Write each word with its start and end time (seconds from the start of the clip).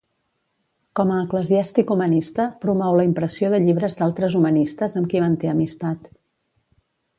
Com 0.99 1.11
a 1.15 1.17
eclesiàstic 1.25 1.93
humanista, 1.95 2.47
promou 2.63 2.97
la 3.01 3.05
impressió 3.09 3.53
de 3.55 3.61
llibres 3.67 3.99
d'altres 4.01 4.39
humanistes 4.41 4.99
amb 5.03 5.13
qui 5.13 5.25
manté 5.27 5.55
amistat. 5.55 6.13